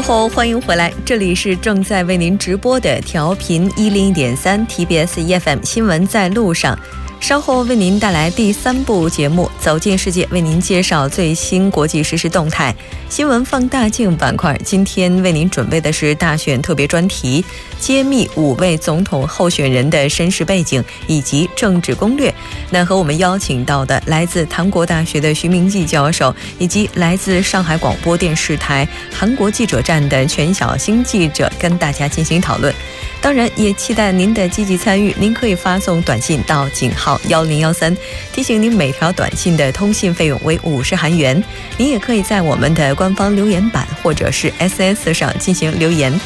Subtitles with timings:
[0.00, 6.78] 后，欢迎回来，这里是正在为您直播的调频一零一点三 TBS EFM 新闻在路上。
[7.20, 12.74] 稍后为您带来第三部节目《走进世界》，为您介绍最新国际实时动态。
[13.10, 17.44] 新闻放大镜板块，今天为您准备的是大选特别专题，
[17.78, 22.34] 揭秘五位总统候选人的身世背景以及政治攻略。
[22.70, 32.74] 那和我们邀请到的来自韩国大学的徐明季教授，以及来自上海广播电视台韩国记者站的全小星记者，跟大家进行讨论。
[33.22, 35.14] 当然，也期待您的积极参与。
[35.18, 37.94] 您可以发送短信到井号幺零幺三，
[38.32, 41.42] 提醒您每条短信的通信费用为五十韩元。
[41.76, 46.18] 您也可以在我们的官方留言板或者是 SS 上进行留言。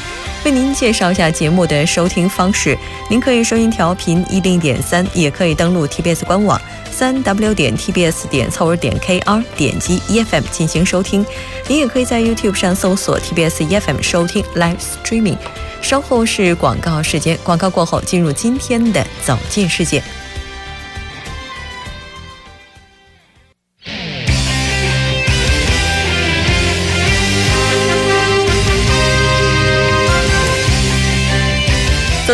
[0.45, 2.77] 为您介绍一下节目的收听方式：
[3.09, 11.25] 您可以收音调频一零点三，也可以登录 TBS 官网三 W 点 TBS 点凑尔点 KR，点击 EFM 进行收听。
[11.67, 15.39] 您也可以在 YouTube 上搜索 TBS EFM 收听 Live Streaming。
[15.81, 20.01] 稍后是广告时间，广告过后进入今天的《走进世界》。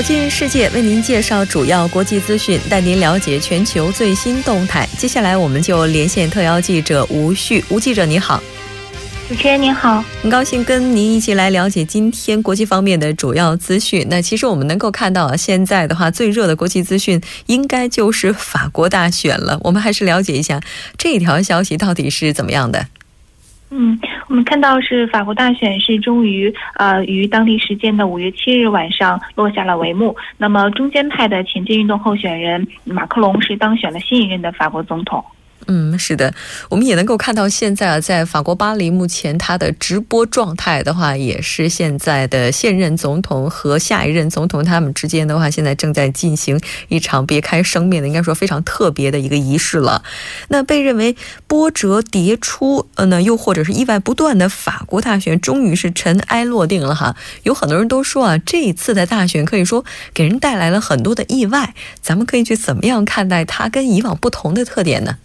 [0.00, 4.88] 走进世界，为您介绍主要国际资讯，带您了解全球最新动态。
[4.96, 8.42] 接下来，我们就连线特邀记者吴旭，吴记者你好。
[9.28, 14.06] 主持人您好，很高兴跟您一起来了解今天国际方面的主要资讯。
[14.08, 19.60] 那其实我们能够看到啊，现在的话最热的国际资讯应该就是法国大选了。
[19.62, 20.58] 我们还是了解一下
[20.96, 22.86] 这条消息到底是怎么样的。
[23.70, 30.16] 嗯，我们看到是法国大选是终于呃于当地时间的五月七日晚上落下了帷幕。
[30.36, 35.24] 那么中间派的前进运动候选人马克龙是当选了新一任的法国总统。
[35.66, 36.34] 嗯，是的，
[36.68, 50.02] 我们也能够看到，现在啊，在法国巴黎，目前他的直播状态的话，也是现在的现任总统和下一任总统他们之间的话，现在正在进行一场别开生面的，应该说非常特别的一个仪式了。
[50.48, 51.14] 那被认为
[51.46, 57.14] 波折迭出，呃，呢，又或者是意外不断的法国大选，终于是尘埃落定了哈。
[57.44, 61.74] 有很多人都说啊，这一次的大选可以说给人带来了很多的意外。
[62.00, 65.18] 咱们可以去怎么样看待它跟以往不同的特点呢？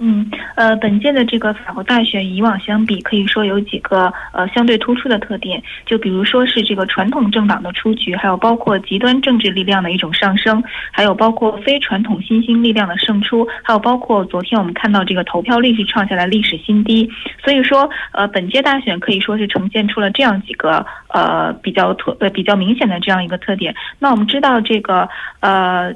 [0.00, 10.60] 嗯，呃，本届的这个法国大选，以往相比，可以说有几个呃相对突出的特点，就比如说是这个传统政党的出局，还有包括极端政治力量的一种上升，
[10.90, 17.08] 还有包括非传统新兴力量的胜出，还有包括昨天我们看到这个投票率是创下了历史新低，
[17.44, 23.72] 所以说，呃，本届大选可以说是呈现出了这样几个呃比较特呃比较明显的这样一个特点。
[24.00, 25.94] 那我们知道这个呃。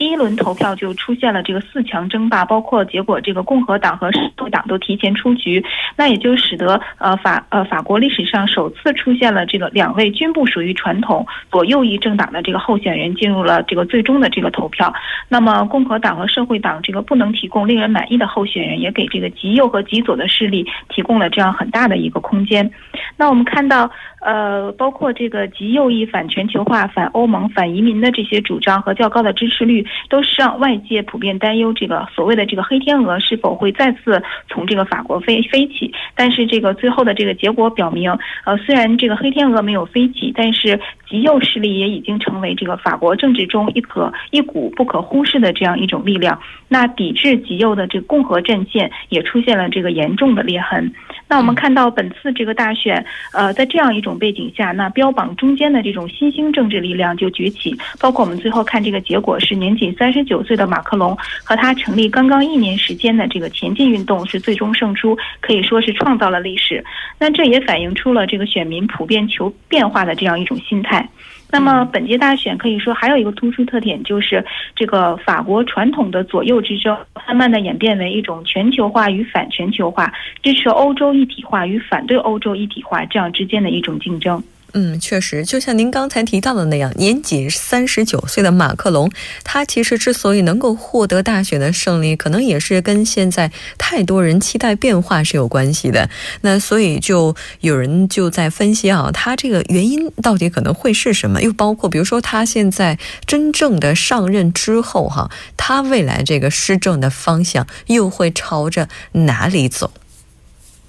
[0.00, 5.62] 第一轮投票就出现了这个四强争霸，包括结果这个共和党和社会党都提前出局，
[5.94, 14.90] 那也就使得呃法呃法国历史上首次出现了这个两位均不属于传统左右翼政党的这个候选人进入了这个最终的这个投票。
[15.28, 22.70] 那么共和党和社会党这个不能提供令人满意的候选人，也给这个极右和极左的势力提供了这样很大的一个空间。
[23.18, 23.90] 那我们看到。
[24.22, 35.92] 呃，包括这个极右翼反全球化、反欧盟、反移民的这些主张和较高的支持率，都是让外界普遍担忧这个所谓的这个黑天鹅是否会再次从这个法国飞飞起。
[36.14, 38.10] 但是这个最后的这个结果表明，
[38.44, 40.78] 呃，虽然这个黑天鹅没有飞起，但是
[41.08, 46.40] 极右势力也已经成为这个法国政治中一可一股不可忽视的这样一种力量。
[46.68, 50.92] 那抵制极右的这个共和阵线也出现了这个严重的裂痕。
[51.30, 57.78] 那我们看到本次这个大选，呃，在这样一种背景下，那标榜中间的这种新兴政治力量就崛起。
[58.00, 66.84] 包括我们最后看这个结果是年仅三十九岁的马克龙和他成立刚刚一年时间的这个前进运动是最终胜出，可以说是创造了历史。
[67.16, 71.08] 那这也反映出了这个选民普遍求变化的这样一种心态。
[71.52, 74.44] 那么本届大选可以说还有一个突出特点，就是
[74.76, 80.12] 这个法国传统的左右之争，慢慢的演变为一种全球化与反全球化，
[80.44, 84.42] 支持欧洲一体化与反对欧洲一体化这样之间的一种竞争。
[84.72, 89.10] 嗯，确实，就像您刚才提到的那样，年仅三十九岁的马克龙，
[89.42, 96.08] 他其实之所以能够获得大选的胜利，可能也是跟现在太多人期待变化是有关系的。
[96.42, 101.42] 那所以就有人就在分析啊，他这个原因到底可能会是什么？
[101.42, 102.96] 又包括比如说他现在
[103.26, 109.90] 真正的上任之后哈，他未来这个施政的方向又会朝着哪里走？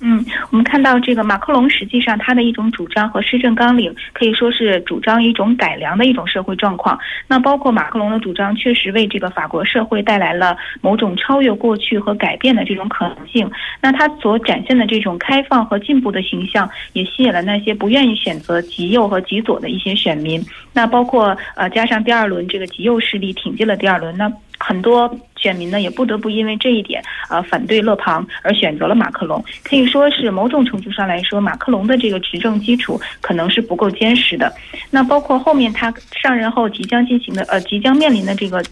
[0.03, 6.97] 嗯，我们看到这个马克龙，实际上他的一种主张和施政纲领可以说是主张一种改良的一种社会状况。
[7.27, 13.47] 那包括马克龙的主张，确实为这个法国社会带来了某种超越过去和改变的这种可能性。
[13.79, 20.43] 那他所展现的这种开放和进步的形象，也吸引了那些不愿意选择极右和极左的一些选民。
[20.73, 24.31] 那包括呃，加上第二轮这个极右势力挺进了第二轮，那。
[24.63, 29.43] 很多选民呢也不得不因为这一点，呃，反对勒庞而选择了马克龙。
[29.63, 34.53] 可以说是某种程度上来说，马克龙的这个执政基础可能是不够坚实的。
[34.89, 38.63] 那包括后面他上任后即将进行的，呃，即将面临的这个。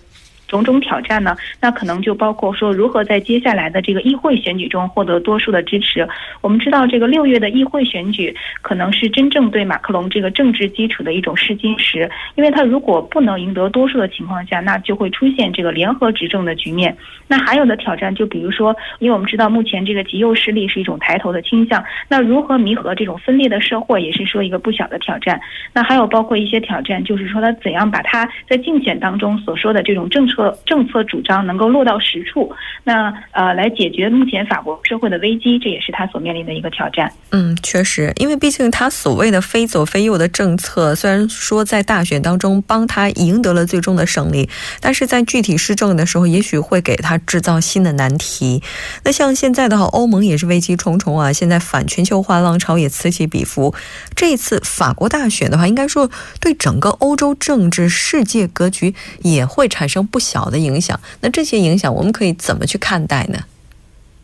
[0.49, 6.05] 种种挑战呢，那可能就包括说如何在接下来的这个议会选举中获得多数的支持。
[6.41, 16.97] 我们知道，这个六月的议会选举可能是真正对马克龙这个政治基础的一种试金石，因为他如果不能赢得多数的情况下，那就会出现这个联合执政的局面。
[17.27, 25.39] 那还有的挑战，就比如说，因为我们知道目前这个极右势力是一种抬头的倾向，那如何弥合这种分裂的社会，也是说一个不小的挑战。
[25.73, 30.38] 那还有包括一些挑战，就是说他怎样把他在竞选当中所说的这种政策。
[30.65, 32.51] 政策主张能够落到实处，
[32.83, 37.11] 那呃，来解决目前法国社会的危机，这也是他所面临的一个挑战。
[37.31, 44.49] 嗯，确实，因为毕竟他所谓的非左非右的政策，虽然说在大选当中帮他赢得了最终的胜利，
[44.79, 48.61] 但是在具体施政的时候，也许会给他制造新的难题。
[49.03, 53.73] 那像现在的话，欧盟也是危机重重啊，现在反全球化浪潮也此起彼伏。
[54.15, 56.09] 这一次法国大选的话，应该说
[56.39, 60.59] 对整个欧洲政治世界格局也会产生不小小的。
[60.59, 63.39] 影响，那这些影响我们可以怎么去看待呢？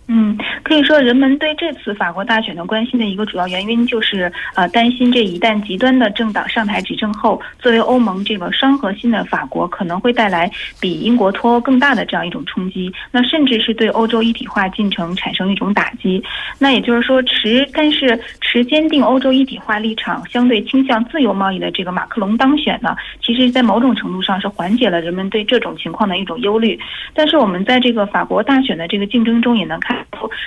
[0.07, 16.24] 嗯，可以说人们对这次法国大选的关心的一个主要原因，就是呃担心这一旦极端的政党上台执政后，作为欧盟这个双核心的法国，可能会带来比英国脱欧更大的这样一种冲击，那甚至是对欧洲一体化进程产生一种打击。
[16.60, 26.80] 那也就是说，持但是持坚定欧洲一体化立场、相对倾向自由贸易的这个马克龙当选呢，其实在某种程度上是缓解了人们对这种情况的一种忧虑。
[27.16, 29.94] 但是我们在这个法国大选的这个竞争中也能看。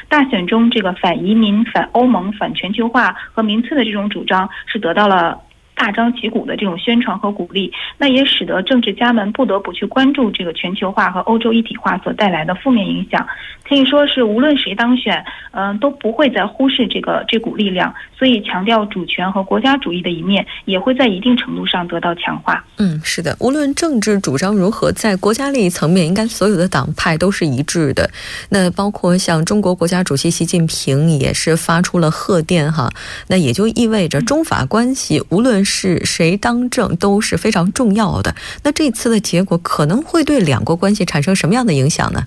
[0.08, 5.38] 大选中，这个反移民、反欧盟、反全球化和民粹的这种主张是得到了。
[5.78, 13.24] 大张旗鼓的这种宣传和鼓励，那也使得政治家们不得不去关注这个全球化和欧洲一体化所带来的负面影响。
[13.66, 17.94] 可以说是无论谁当选，嗯，都不会再忽视这个这股力量。
[18.18, 22.64] 所以，强调主权和国家主义的一面也会在一定程度上得到强化。
[22.78, 28.10] 嗯，是的，无论政治主张如何，在国家利益层面，应该所有的党派都是一致的。
[28.48, 32.90] 那包括像中国国家主席习近平也是发出了贺电哈，
[33.28, 35.64] 那也就意味着中法关系无论。
[35.68, 38.34] 是谁当政都是非常重要的。
[38.64, 42.24] 那这次的结果可能会对两国关系产生什么样的影响呢？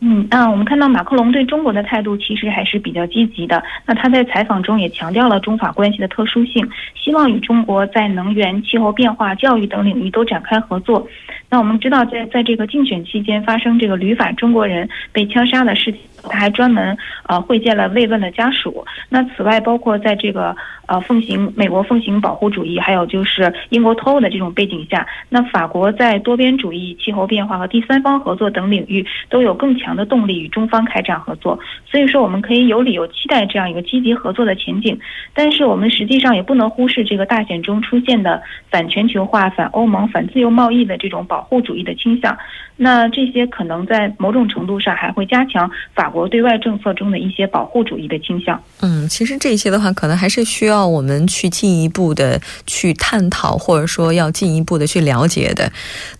[0.00, 3.60] 嗯，那我们看到马克龙对中国的态度其实还是比较积极的。
[3.84, 11.08] 那他在采访中也强调了中法关系的特殊性，希望与中国在能源、气候变化、教育等领域都展开合作。
[11.50, 16.00] 那我们知道，在在这个竞选期间发生这个旅法中国人被枪杀的事情。
[16.24, 16.98] 他还专门
[17.28, 18.84] 呃会见了慰问的家属。
[19.08, 20.54] 那此外，包括在这个
[20.86, 31.56] 呃奉行美国奉行保护主义，还有就是英国脱欧的这种背景下，那法国在多边主义、气候变化和第三方合作等领域都有更强的动力与中方开展合作。
[31.86, 34.98] 所以说，我们可以有理由期待这样一个积极合作的前景。
[35.32, 42.36] 但是，我们实际上也不能忽视这个大选中出现的反全球化、反欧盟、反自由贸易的这种保保护主义的倾向。
[42.76, 48.60] 那这些可能在某种程度上还会加强法国对外政策中的一些保护主义的倾向。
[48.80, 55.70] 嗯，其实这些的话，可能还是需要我们去进一步的去探讨，或者说要进一步的去了解的。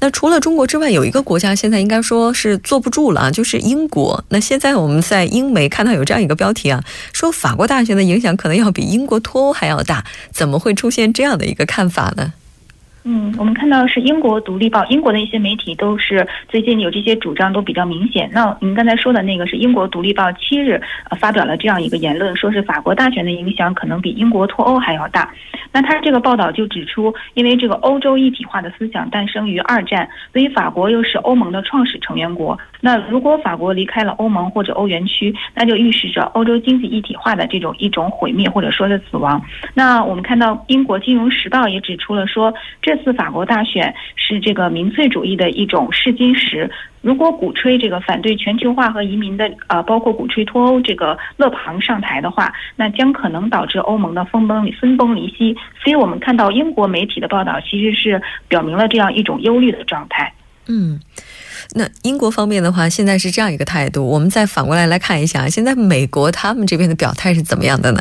[0.01, 4.25] 那除了中国之外，有一个国家现在应该说是坐不住了，就是英国。
[4.29, 6.83] 那现在我们在英媒看到有这样一个标题啊，
[7.13, 10.05] 说法国大选的影响可能要比英国脱欧还要大。
[10.31, 12.33] 怎么会出现这样的一个看法呢？
[13.11, 18.29] 嗯，我们看到是英国独立报，英国的一些媒体都是最近有这些主张都比较明显。
[18.35, 20.79] 那您刚才说的那个是英国独立报七日
[21.19, 25.33] 发表了这样一个言论，说是法国大选的影响可能比英国脱欧还要大。
[25.73, 32.59] 那他这个报道就指出，因为这个欧洲一体化的思想诞生于二战，所以法国又是欧盟的创始成员国。
[32.83, 39.43] 那如果法国离开了欧盟或者欧元区，那就预示着欧洲经济一体化的这种一种毁灭或者说是死亡。
[39.73, 42.98] 那我们看到英国金融时报也指出了说这。
[43.02, 46.71] 次法国大选是这个民粹主义的一种试金石。
[47.00, 55.57] 如果鼓吹这个反对全球化和移民的，呃，包括鼓吹脱欧这个勒庞上台的话，那将可能导致欧盟的分崩分崩离析。
[55.83, 60.33] 所以我们看到英国媒体的报道，其实是表明了这样一种忧虑的状态。
[60.67, 61.00] 嗯。
[61.75, 64.07] 那英国方面的话，现在是这样一个态度。
[64.07, 68.00] 我们再反过来来看一下，现在美国他们这边的表态是怎么样的呢？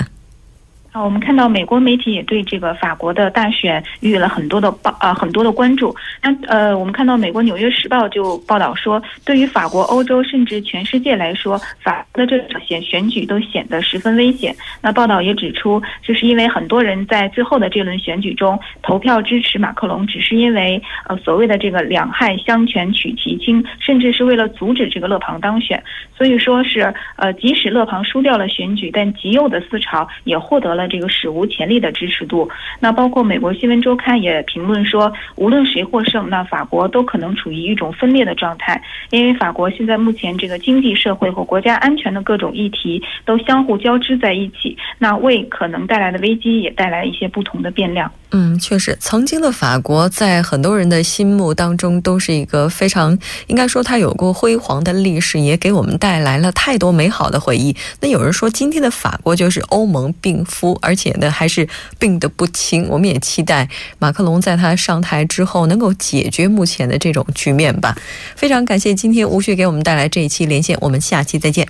[1.04, 5.96] 我们看到美国媒体也对这个法国的大选予以了很多的报啊很多的关注。
[6.22, 14.56] 那呃，我们看到美国《纽约时报》就报道说，对于法国、欧洲甚至全世界来说，法国的这选选举都显得十分危险。
[14.82, 25.82] 那报道也指出，这是因为很多人在最后的这轮选举中投票支持马克龙，只是因为呃所谓的这个两害相权取其轻，甚至是为了阻止这个勒庞当选。
[26.18, 30.87] 所以说是呃，即使勒庞输掉了选举，但极右的思潮也获得了。
[30.88, 48.12] 这个史无前例的支持度，那包括美国新闻周刊也评论说，无论谁获胜，那法国都可能处于一种分裂的状态，因为法国现在目前这个经济社会和国家安全的各种议题都相互交织在一起，那为可能带来的危机也带来一些不同的变量。
[48.31, 53.17] 嗯，确实，曾经的法国在很多人的心目当中都是一个非常
[53.48, 57.74] 应该说它有过辉煌的历史，也给我们带来了太多美好的回忆。
[58.01, 62.89] 那有人说，今天的法国就是欧盟病夫，而且呢还是病得不轻。
[62.89, 67.98] 我们也期待马克龙在他上台之后能够解决目前的这种局面吧。
[68.36, 71.65] 非常感谢今天吴旭给我们带来这一期连线，我们下期再见。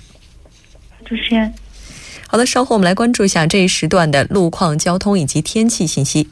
[1.05, 1.53] 主持人，
[2.27, 6.27] 好的，稍后我们来关注一下这一时段的路况、交通以及天气信息。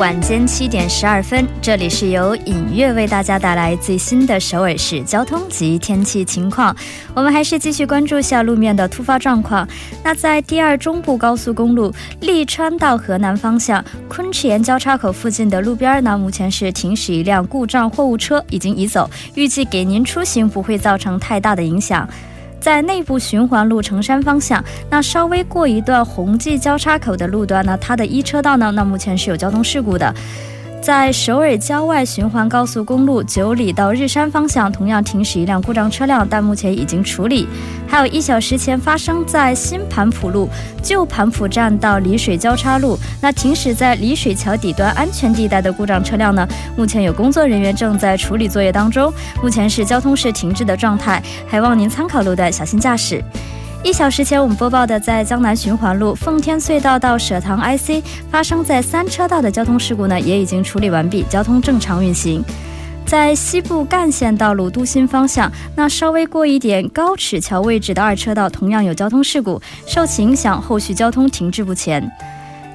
[0.00, 6.74] 晚间七点十二分，这里是由影月为大家带来最新的首尔市交通及天气情况。
[7.12, 9.68] 我们还是继续关注下路面的突发状况。
[10.02, 22.08] 那在第二中部高速公路利川到河南方向昆池岩交叉口附近的路边呢，目前是停驶一辆故障货物车，已经移走，预计给您出行不会造成太大的影响。
[22.60, 30.14] 在内部循环路程山方向，那稍微过一段红记交叉口的路段呢，它的一车道呢，那目前是有交通事故的。
[30.80, 37.46] 在首尔郊外循环高速公路九里到日山方向，同样停驶一辆故障车辆，但目前已经处理。
[37.86, 40.48] 还有一小时前发生在新盘浦路
[40.82, 53.22] 旧盘浦站到丽水交叉路，那停驶在丽水桥底端安全地带的故障车辆呢，目前有工作人员正在处理作业当中，目前是交通是停滞的状态，还望您参考路段小心驾驶。
[53.82, 62.44] 一小时前，我们播报的在江南循环路奉天隧道到舍塘 IC 发生在三车道的交通事故呢，也已经处理完毕，交通正常运行。
[63.06, 72.06] 在西部干线道路都心方向，那稍微过一点高尺桥位置的二车道同样有交通事故，受其影响，后续交通停滞不前。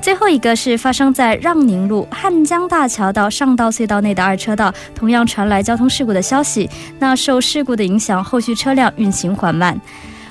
[0.01, 9.79] 最后一个是发生在让宁路汉江大桥到上道隧道内的二车道，同样传来交通事故的消息，那受事故的影响，后续车辆运行缓慢。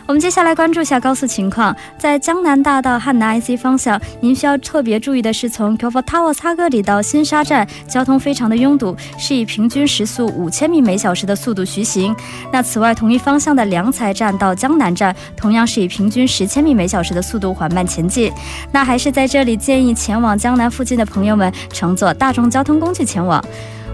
[0.06, 12.14] 我们接下来关注一下高速情况，在江南大道汉南 IC 方向，您需要特别注意的是，从 k o f o Tower 擦哥里到新沙站，交通非常的拥堵，是以平均时速五千米每小时的速度徐行。
[12.52, 18.30] 那此外，同一方向的良才站到江南站，同样是以平均十千米每小时的速度缓慢前进。
[18.72, 23.42] 那还是在这里建议前往江南附近的朋友们乘坐大众交通工具前往。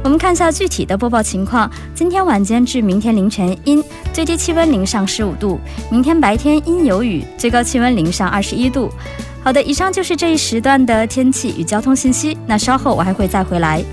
[0.03, 1.71] 我们看一下具体的播报情况。
[1.95, 5.59] 今天晚间至明天凌晨阴，最低气温零上十五度；
[5.91, 8.91] 明天白天阴有雨，最高气温零上二十一度。
[9.45, 12.37] 好的，以上就是这一时段的天气与交通信息。
[12.47, 13.85] 那稍后我还会再回来。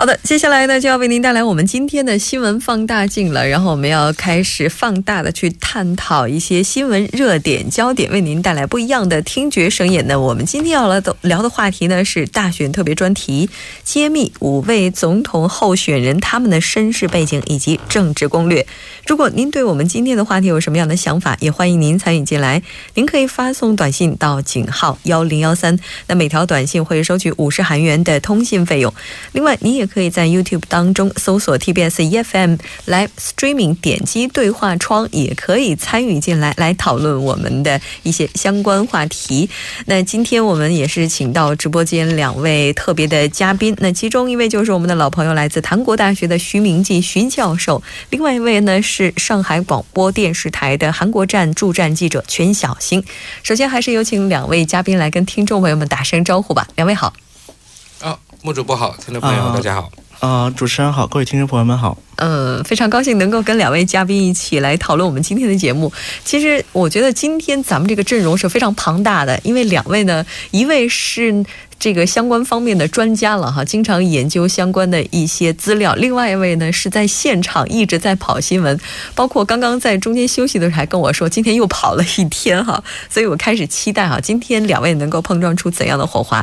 [0.00, 3.48] 好的，接下来呢就要为您带来我们今天的新闻放大镜了。
[3.48, 10.06] 然后我们要开始放大的去探讨一些新闻热点焦点，为您带来不一样的听觉盛宴。
[10.06, 13.50] 那我们今天要来聊的话题呢是大选特别专题，
[13.82, 18.64] 揭秘五位总统候选人他们的身世背景以及政治攻略。
[19.04, 22.62] 如果您对我们今天的话题有什么样的想法，也欢迎您参与进来。
[22.94, 25.76] 您可以发送短信到井号幺零幺三，
[26.06, 28.94] 那每条短信会收取五十韩元的通信费用。
[29.32, 39.50] 另外，您也可以在 YouTube 当中搜索 TBS EFM Live Streaming，点击对话窗，也可以参与进来，来讨论我们的一些相关话题。
[39.86, 53.02] 那今天我们也是请到直播间两位特别的嘉宾，那其中一位就是我们的老朋友，来自韩国大学的徐明季徐教授；另外一位呢是上海广播电视台的韩国站驻站记者全小星。
[53.42, 56.66] 首先还是有请两位嘉宾来跟听众朋友们打声招呼吧。
[56.76, 57.12] 两位好。
[58.48, 59.90] 啊，木主播好，听众朋友大家好。
[60.20, 61.98] 呃，主持人好，各位听众朋友们好。
[62.16, 65.92] 呃，非常高兴能够跟两位嘉宾一起来讨论我们今天的节目。
[66.24, 71.44] 其实我觉得今天咱们这个阵容是非常庞大的，因为两位呢，一位是
[71.78, 78.80] 这个相关方面的专家了哈，经常研究相关的一些资料；另外一位呢是在现场一直在跑新闻，
[79.14, 86.42] 包括刚刚在中间休息的时候还跟我说今天又跑了一天哈，所以我开始期待哈，今天两位能够碰撞出怎样的火花。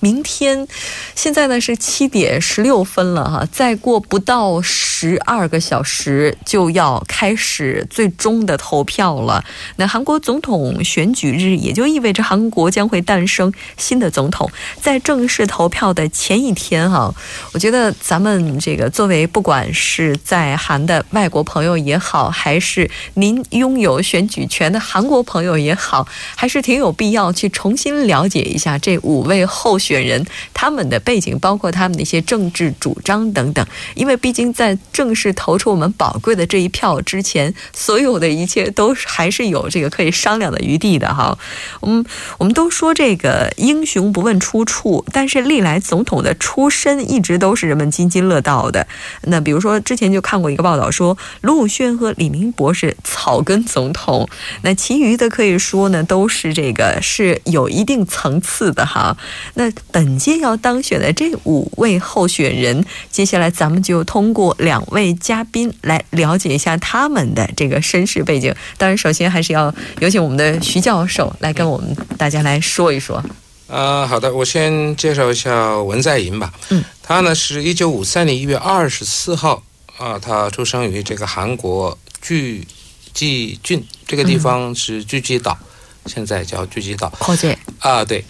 [0.00, 0.68] 明天，
[1.14, 9.42] 现在呢是七点十六分了哈，再过不到十二个小时就要开始最终的投票了。
[9.76, 14.48] 那韩国总统选举日也就意味着韩国将会诞生新的总统。
[14.80, 17.12] 在正式投票的前一天哈，
[17.52, 29.85] 我觉得咱们这个作为不管是在韩的外国朋友也好，还是您拥有选举权的韩国朋友也好，还是挺有必要去重新了解一下这五位候选。
[29.86, 33.64] 选人他们的背景，包括他们的一些政治主张等等，
[33.94, 41.38] 因为毕竟在正式投出我们宝贵的这一票之前，所有的一切都还是有这个可以商量的余地的哈。
[41.80, 42.04] 我们
[42.38, 48.86] 我们都说这个英雄不问出处，但是历来总统的出身一直都是人们津津乐道的。
[49.22, 54.28] 那比如说之前就看过一个报道说，卢武铉和李明博是草根总统，
[54.62, 59.16] 那其余的可以说呢都是这个是有一定层次的哈。
[59.54, 68.54] 那本届要当选的这五位候选人，接下来咱们就通过两位嘉宾来了解一下他们的这个身世背景。
[68.76, 73.22] 当然，首先还是要有请我们的徐教授来跟我们大家来说一说。
[73.68, 76.52] 呃，好的，我先介绍一下文在寅吧。
[76.68, 79.62] 嗯，他呢是一九五三年一月二十四号
[79.96, 82.66] 啊，他出生于这个韩国巨
[83.12, 85.58] 济郡这个地方是巨济岛，
[86.06, 87.08] 现在叫巨济岛。
[87.18, 88.24] 扩建啊，对。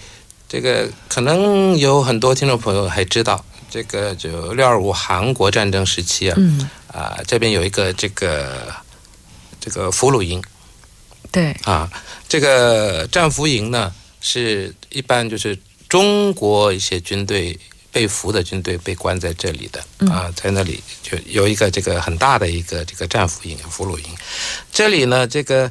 [0.49, 6.39] 这个可能有很多听众朋友还知道，这个就六二五韩国战争时期啊，
[6.93, 8.73] 啊这边有一个这个
[9.61, 10.41] 这个俘虏营，
[11.33, 11.51] 对。
[11.65, 11.91] 啊，
[12.29, 17.59] 这个战俘营呢是一般就是中国一些军队
[17.91, 24.05] 被俘的军队被关在这里的啊，在那里就有一个这个很大的一个这个战俘营俘虏营，
[24.73, 25.69] 这里呢这个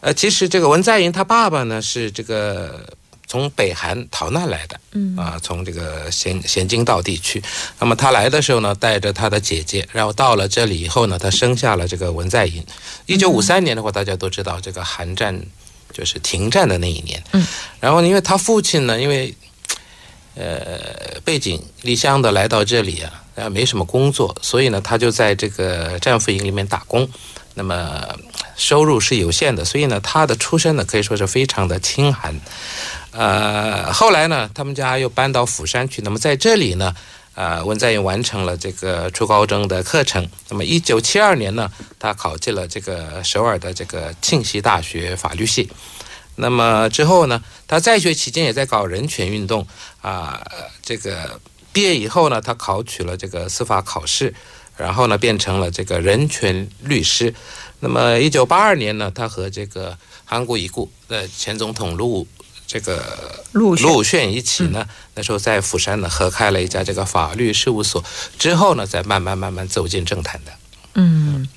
[0.00, 2.96] 呃其实这个文在寅他爸爸呢是这个。
[3.30, 7.40] 从北韩逃难来的，嗯啊，从这个咸咸京道地区。
[7.78, 12.66] 那么他来的时候呢，带着他的姐姐，然后到了这里以后呢，他生下了这个文在寅。
[13.06, 15.40] 一九五三年的话，大家都知道这个韩战
[15.92, 17.22] 就是停战的那一年。
[17.30, 17.46] 嗯，
[17.78, 19.32] 然后因为他父亲呢，因为
[20.34, 27.08] 呃背井离乡的来到这里啊，啊没什么工作，所以呢，他就在这个战俘营里面打工。
[27.54, 28.08] 那么
[28.56, 32.34] 收入是有限的，所以呢，他的出身呢可以说是非常的清寒。
[33.12, 36.00] 呃，后来呢，他们家又搬到釜山去。
[36.02, 36.94] 那么在这里呢，
[37.34, 40.28] 呃，文在寅完成了这个初高中的课程。
[40.48, 45.68] 那么一九七二年呢，他考进了这个首尔的这个庆熙大学法律系。
[46.36, 49.66] 那么之后呢，他在学期间也在搞人权运动
[50.00, 50.40] 啊。
[50.80, 51.40] 这个
[51.72, 54.32] 毕业以后呢，他考取了这个司法考试，
[54.76, 57.34] 然后呢，变成了这个人权律师。
[57.80, 62.24] 那么一九八二年呢，他和这个韩国已故的前总统陆。
[62.72, 68.04] 这个陆陆炫一起呢，那时候在釜山呢合开了一家这个法律事务所，
[68.38, 70.52] 之后呢再慢慢慢慢走进政坛的。
[70.94, 71.48] 嗯，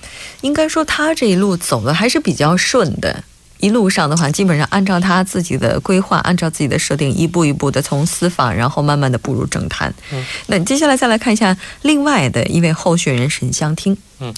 [0.41, 3.23] 应该说他这一路走的还是比较顺的，
[3.60, 9.93] 一路上的话基本上按照他自己的规划，按照自己的设定，一步一步的从司法，然后慢慢的步入政坛。
[10.12, 13.95] 嗯，那接下来再来看一下另外的一位候选人沈香汀。
[14.19, 14.34] 嗯，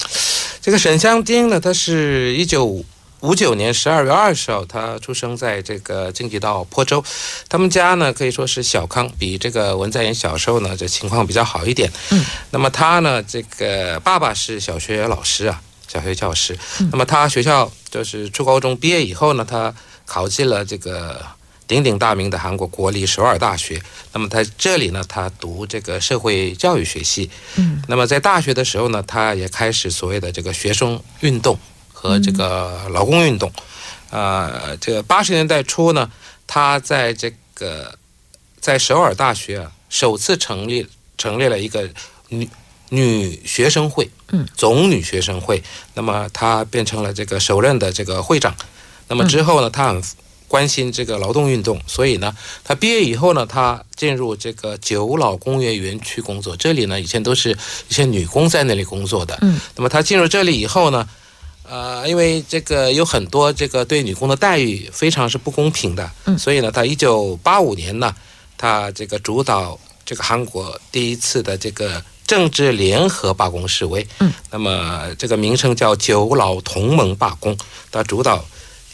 [0.60, 2.84] 这个沈香汀呢，他是一九。
[3.20, 7.02] 五九年十二月二十号，他出生在这个京畿道坡州。
[7.48, 11.90] 他们家呢可以说是小康，比这个文在寅小时候呢这情况比较好一点。
[12.10, 16.56] 嗯，那么他呢，这个爸爸是小学老师啊，小学教师。
[16.92, 19.74] 那么他学校就是初高中毕业以后呢，他
[20.04, 21.24] 考进了这个
[21.66, 23.80] 鼎鼎大名的韩国国立首尔大学。
[24.12, 27.30] 那么在这里呢，他读这个社会教育学系。
[27.56, 31.58] 嗯，那么在大学的时候呢，他也开始所谓的这个学生运动。
[31.98, 33.50] 和这个劳工运动，
[34.10, 36.10] 呃，这个八十年代初呢，
[36.46, 37.98] 他在这个
[38.60, 41.88] 在首尔大学啊，首次成立成立了一个
[42.28, 42.46] 女
[42.90, 45.62] 女学生会，嗯，总女学生会。
[45.94, 48.54] 那么他变成了这个首任的这个会长。
[49.08, 50.02] 那么之后呢，他很
[50.46, 56.54] 关心这个劳动运动，所以呢，他毕业以后呢，他进入这个九老工业园区工作。
[56.54, 57.56] 这里呢，以前都是
[57.88, 59.38] 一些女工在那里工作的。
[59.40, 61.08] 嗯，那么他进入这里以后呢？
[61.68, 68.14] 呃，因为这个有很多这个对女工的待遇非常是不公平的，嗯，所以呢，他一九八五年呢，
[68.56, 74.06] 他这个主导这个韩国第一次的这个政治联合罢工示威。
[74.20, 77.56] 嗯，那么这个名称叫九老同盟罢工，
[77.90, 78.44] 他主导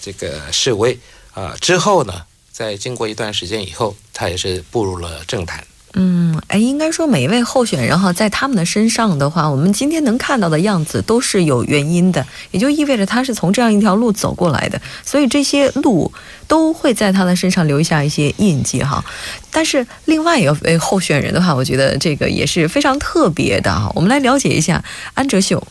[0.01, 0.99] 这个示威
[1.35, 5.67] 啊、之后呢，在经过一段时间以后，他也是步入了政坛。
[5.95, 16.11] 嗯，哎，应该说每一位候选人哈，在他们的身上的话，我们今天能看到的样子都是有原因的，也就意味着他是从这样一条路走过来的，所以这些路
[16.49, 19.05] 都会在他的身上留下一些印记哈。
[19.51, 23.93] 但是另外一位候选人的话，我觉得这个也是非常特别的哈。
[23.95, 25.63] 我们来了解一下安哲秀。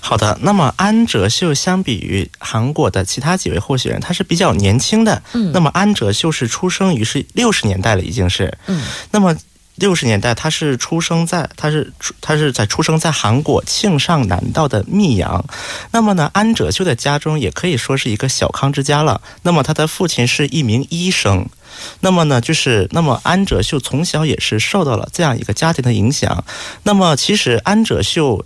[0.00, 5.20] 好的，那么安哲秀相比于韩国的其他几位候选人，他是比较年轻的。
[5.32, 8.56] 嗯那么安哲秀是出生于是六十年代了，已经是。
[8.68, 9.36] 嗯那么
[9.76, 15.44] 六十年代，他是出生在他是出他是在出生在韩国庆尚南道的密阳。
[15.92, 19.20] 那么呢，安哲秀的家中也可以说是一个小康之家了。
[19.42, 21.46] 那么他的父亲是一名医生。
[22.00, 26.44] 那么呢，就是那么安哲秀从小也是受到了这样一个家庭的影响。
[26.82, 28.44] 那么其实安哲秀。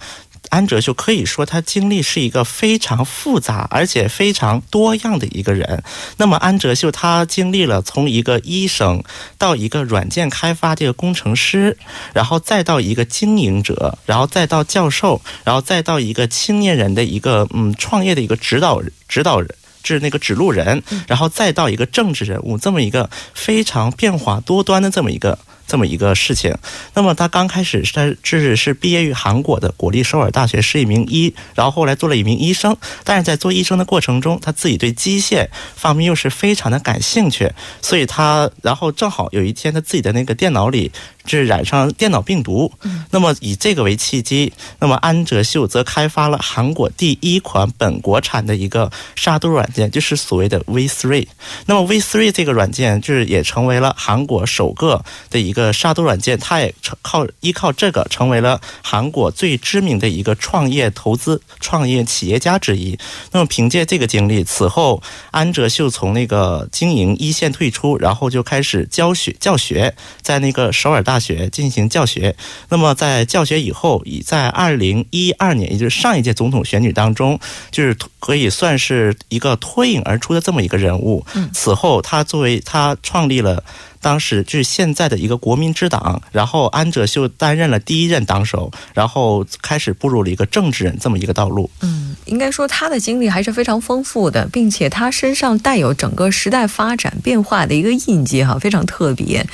[0.50, 5.82] 安哲秀可以说他经历是一个非常复杂而且非常多样的一个人。
[6.18, 9.02] 那么安哲秀他经历了从一个医生
[9.38, 11.78] 到一个软件开发这个工程师，
[12.12, 19.48] 然后再到一个经营者，然后再到教授，然后再到一个青年人的一个嗯创业的一个指导指导人。
[19.82, 25.36] 是那个指路人，然后再到一个政治人物，这么一个非常变化多端的这么一个
[25.70, 26.52] 这么一个事情。
[26.94, 32.76] 那么他刚开始是他是是毕业于韩国的国立首尔大学，是一名医，然后后来做了一名医生。
[33.04, 40.90] 但是在做医生的过程中，他自己对机械方面又是非常的感兴趣，所以他然后正好有一天他自己的那个电脑里
[41.26, 42.72] 是染上电脑病毒。
[43.10, 51.26] 那么以这个为契机，那么安哲秀则开发了韩国第一款本国产的一个杀毒软件，就是所谓的 V3。
[51.66, 62.98] 那么 V3 这个软件就是也成为了韩国首个的一个杀毒软件，它也成靠依靠这个成为了韩国最知名的一个创业投资创业企业家之一。
[63.32, 72.34] 那么凭借这个经历，此后安哲秀从那个经营一线退出，然后就开始教学教学，在那个首尔大学进行教学。
[72.70, 77.38] 那么在教学以后，已在二零一二年，也就是上一届总统选举当中，
[77.70, 81.24] 就是可以算是一个脱颖而出的这么一个人物。
[81.34, 83.62] 嗯此后他作为他创立了。
[84.00, 91.70] 当时就是现在的一个国民之党，然后安哲秀担任了第一任党首，然后开始步入了一个政治人这么一个道路。
[91.80, 99.46] 嗯，应该说他的经历还是非常丰富的，并且他身上带有整个时代发展变化的一个印记哈，非常特别。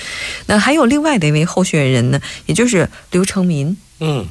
[0.46, 3.76] 那还有另外的一位候选人呢，也就是刘成民。
[3.98, 4.26] 嗯，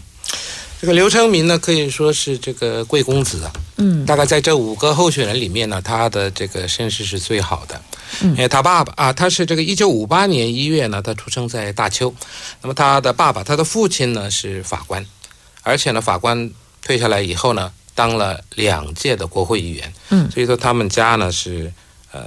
[0.80, 3.52] 这个刘成民呢，可以说是这个贵公子啊。
[3.78, 7.82] 嗯大概在这五个候选人里面呢，他的这个身世是最好的。
[8.22, 12.14] 嗯因为他爸爸啊，他是这个一九五八年一月呢，他出生在大邱。
[12.62, 15.06] 那么他的爸爸，他的父亲呢是法官，
[15.64, 16.50] 而且呢，法官
[16.82, 19.94] 退下来以后呢，当了两届的国会议员。
[20.10, 21.72] 嗯所以说他们家呢是
[22.12, 22.24] 呃，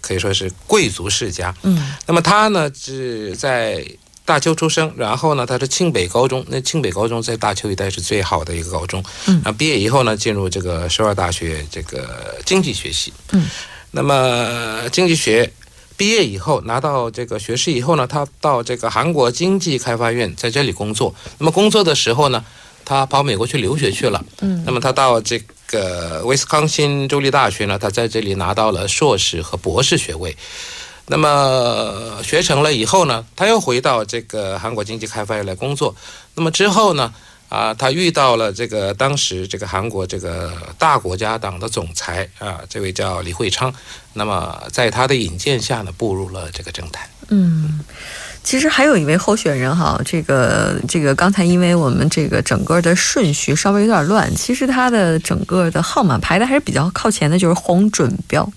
[0.00, 1.54] 可以说是贵族世家。
[1.62, 3.86] 嗯那么他呢是在
[4.24, 9.02] 大邱出生，然后呢他是庆北高中，那庆北高中在大邱一带是最好的一个高中。
[9.26, 13.12] 嗯那，毕业以后呢进入这个首尔大学这个经济学系。
[13.32, 13.48] 嗯，
[13.90, 15.52] 那么经济学。
[15.96, 21.14] 毕业以后拿到这个学士以后呢，他到这个韩国经济开发院在这里工作。
[21.36, 22.42] 那么工作的时候呢，
[22.86, 24.24] 他跑美国去留学去了。
[24.40, 30.34] 嗯那么他到这个威斯康星州立大学呢，他在这里拿到了硕士和博士学位。
[31.04, 35.94] 那么学成了以后呢，他又回到这个韩国经济开发院来工作。
[36.34, 37.12] 那么之后呢，
[37.50, 43.70] 啊，他遇到了这个当时这个韩国这个大国家党的总裁啊，这位叫李惠昌。
[44.14, 47.06] 那么在他的引荐下呢，步入了这个政坛。
[47.28, 47.80] 嗯。
[48.42, 58.50] 其实还有一位候选人哈，这个这个刚才因为我们这个整个的顺序稍微有点乱，其实他的整个的号码排的还是比较靠前的，就是洪准标。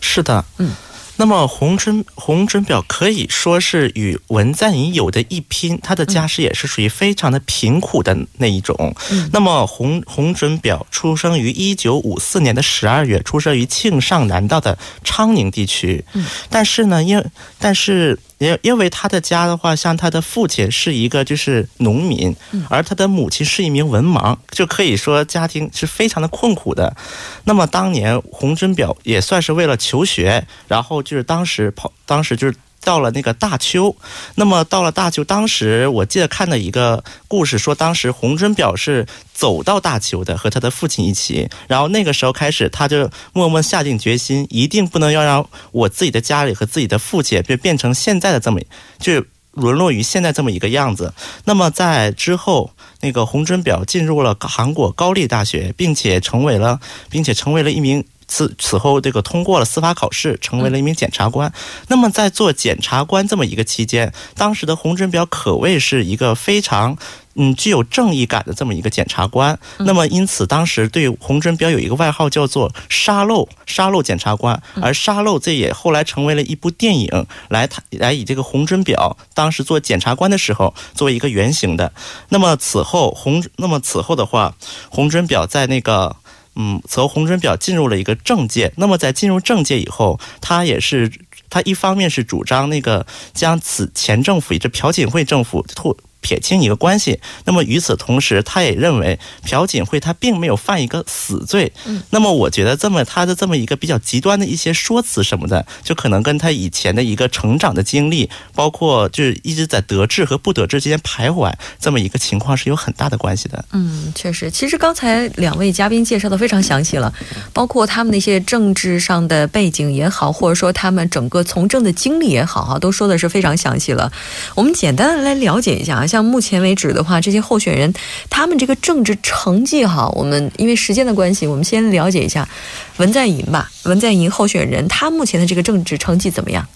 [0.00, 0.72] 是的，嗯。
[1.18, 8.94] 那么洪准洪准表可以说是与文在寅有的一拼，他的家世也是属于非常的贫苦的那一种。
[9.10, 16.04] 嗯那么洪洪准表出生于一九五四年的十二月，出生于庆尚南道的昌宁地区。
[16.14, 17.26] 嗯，但是呢，因为
[17.58, 26.96] 但是因因为他的家的话，像他的父亲是一个就是农民，嗯而他的母亲是一名文盲，就可以说家庭是非常的困苦的。
[27.44, 32.54] 那么当年洪真表也算是为了求学，然后就是当时跑，当时就是。
[32.88, 33.94] 到了那个大邱，
[34.36, 41.50] 那么到了大邱，当时我记得看的一个故事说，当时洪准表是走到大邱的，和他的父亲一起。
[41.66, 48.58] 然后那个时候开始，他就默默下定决心，一定不能要让我自己的家里和自己的父亲变变成现在的这么，
[48.98, 51.12] 就沦落于现在这么一个样子。
[51.44, 52.70] 那么在之后，
[53.02, 58.02] 那个洪准表进入了韩国高丽大学，并且成为了，并且成为了一名。
[58.28, 61.50] 此此后，这个通过了司法考试，成为了一名检察官。
[61.88, 66.98] 那么，在做检察官这么一个期间，当时的洪准表可谓是一个非常
[67.36, 69.58] 嗯具有正义感的这么一个检察官。
[69.78, 74.62] 那么，因此当时对洪准表有一个外号叫做“沙漏”，沙漏检察官。
[74.82, 81.92] 而“沙漏”这也后来成为了一部电影，来来以这个洪准表当时做检察官的时候作为一个原型的。
[82.28, 84.54] 那么此后洪，那么此后的话，
[84.90, 86.14] 洪准表在那个。
[86.60, 88.72] 嗯，从洪准表进入了一个政界。
[88.76, 91.10] 那么在进入政界以后，他也是
[91.48, 95.96] 他一方面是主张那个将此前政府，也就朴槿惠政府脱。
[96.20, 101.72] 撇清一个关系，那么与此同时，他也认为朴槿惠他并没有犯一个死罪。
[101.86, 113.64] 嗯，那么我觉得这么他的这么一个比较极端的一些说辞什么的，就可能跟他以前的一个成长的经历，包括就是一直在得志和不得志之间徘徊这么一个情况是有很大的关系的。
[113.72, 117.12] 嗯，确实，其实刚才两位嘉宾介绍的非常详细了，
[117.52, 124.12] 包括他们那些政治上的背景也好，或者说他们整个从政的经历也好，哈，都说的是非常详细了。
[124.56, 126.06] 我们简单的来了解一下啊。
[126.08, 127.92] 像目前为止的话，这些候选人
[128.28, 132.48] 他们这个政治成绩哈，我们因为时间的关系，我们先了解一下
[132.96, 133.70] 文在寅吧。
[133.84, 136.66] 文在寅候选人他目前的这个政治成绩怎么样？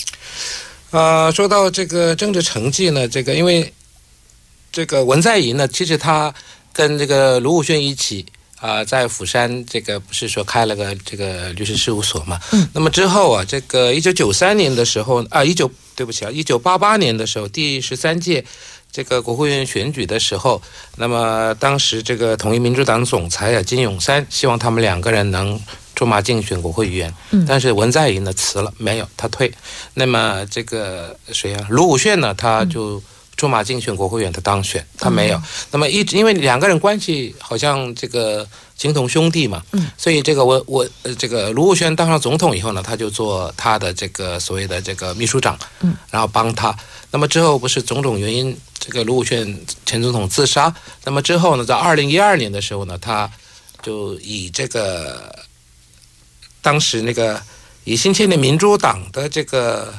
[0.91, 3.73] 呃，说到这个政治成绩呢，这个因为
[4.71, 6.33] 这个文在寅呢，其实他
[6.73, 8.25] 跟这个卢武铉一起
[8.61, 12.39] 啊，在釜山这个不是说开了个这个律师事务所嘛？
[12.53, 12.69] 嗯。
[12.73, 18.45] 那么之后啊，这个一九九三年的时候啊，一九对不起啊，一九八八年的时候，第十三届。
[18.93, 20.61] 这个国会议员选举的时候，
[20.97, 25.59] 那么当时这个统一民主党总裁啊金永山希望他们两个人能
[25.95, 27.15] 出马竞选国会议员，
[27.49, 29.51] 但是文在寅呢辞了，没有他退。
[29.95, 33.03] 那么这个谁啊卢武铉呢他就
[33.43, 35.43] 出马竞选国会议员，的当选，他没有。
[35.73, 39.61] 那么一直因为两个人关系好像这个情同兄弟嘛，
[39.99, 45.59] 所以这个我我这个卢武铉当上总统以后呢，他就做他的这个所谓的这个秘书长，
[46.09, 46.73] 然后帮他。
[47.11, 48.57] 那么之后不是种种原因。
[48.85, 50.75] 这个卢武铉前总统自杀，
[51.05, 53.31] 那么之后呢，在二零一二年的时候呢，他
[53.81, 55.33] 就以这个
[56.61, 57.41] 当时那个
[57.85, 59.95] 以新千年民主党的这个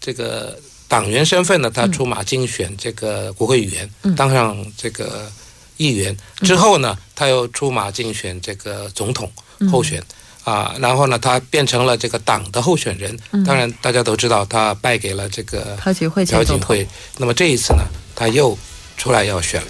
[0.00, 0.58] 这个
[0.92, 5.32] 党员身份呢，他出马竞选这个国会议员，当上这个
[5.78, 9.32] 议员之后呢，他又出马竞选这个总统
[9.70, 10.02] 候选。
[10.44, 13.16] 啊，然后呢，他变成了这个党的候选人。
[13.46, 16.26] 当然，大家都知道他败给了这个朴槿惠。
[16.26, 16.84] 朴槿惠。
[17.16, 17.84] 那么这一次呢，
[18.16, 18.58] 他又
[18.96, 19.68] 出来要选了。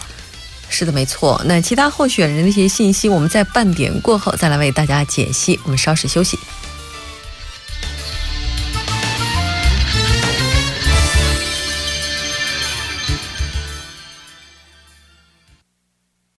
[0.71, 1.39] 是的，没错。
[1.45, 5.61] 那其他候选人的一些信息，我们在半点过后再来为大家解析。
[5.65, 6.39] 我们稍事休息。